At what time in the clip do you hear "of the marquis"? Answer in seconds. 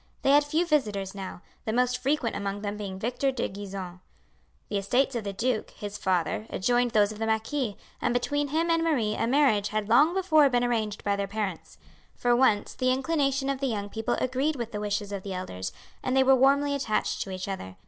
7.11-7.77